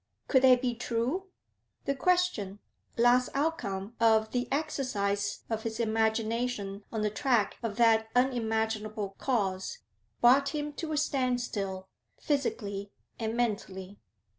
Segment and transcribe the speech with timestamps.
[0.27, 1.27] Could they be true?
[1.85, 2.57] The question,
[2.97, 9.77] last outcome of the exercise of his imagination on the track of that unimaginable cause,
[10.19, 11.87] brought him to a standstill,
[12.19, 13.99] physically and mentally.